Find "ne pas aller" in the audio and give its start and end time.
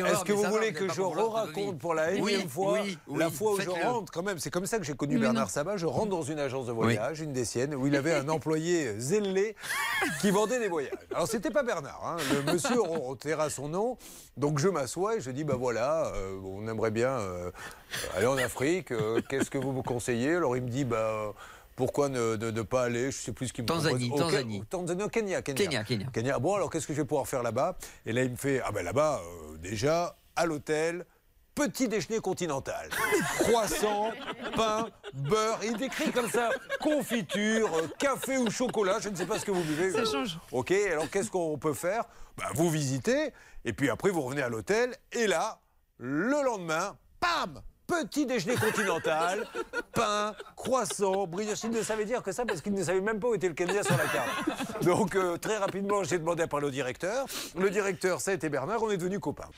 22.36-23.10